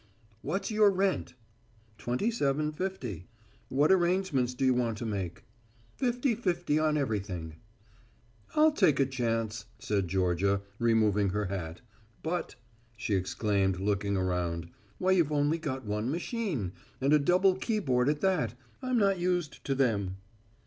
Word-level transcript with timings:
"What's 0.41 0.71
your 0.71 0.89
rent!" 0.89 1.35
"Twenty 1.99 2.31
seven 2.31 2.71
fifty." 2.71 3.27
"What 3.69 3.91
arrangements 3.91 4.55
do 4.55 4.65
you 4.65 4.73
want 4.73 4.97
to 4.97 5.05
make?" 5.05 5.43
"Fifty 5.95 6.33
fifty 6.33 6.79
on 6.79 6.97
everything." 6.97 7.57
"I'll 8.55 8.71
take 8.71 8.99
a 8.99 9.05
chance," 9.05 9.65
said 9.77 10.07
Georgia, 10.07 10.61
removing 10.79 11.29
her 11.29 11.45
hat. 11.45 11.81
"But," 12.23 12.55
she 12.97 13.13
exclaimed, 13.13 13.79
looking 13.79 14.17
around, 14.17 14.69
"why 14.97 15.11
you've 15.11 15.31
only 15.31 15.59
got 15.59 15.85
one 15.85 16.09
machine 16.09 16.71
and 16.99 17.13
a 17.13 17.19
double 17.19 17.53
keyboard 17.53 18.09
at 18.09 18.21
that. 18.21 18.55
I'm 18.81 18.97
not 18.97 19.19
used 19.19 19.63
to 19.65 19.75
them." 19.75 20.17